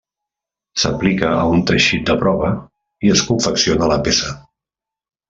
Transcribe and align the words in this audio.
S'aplica 0.83 1.33
a 1.41 1.43
un 1.57 1.61
teixit 1.71 2.07
de 2.11 2.15
prova 2.23 2.49
i 3.09 3.13
es 3.17 3.23
confecciona 3.29 3.91
la 3.93 3.99
peça. 4.09 4.33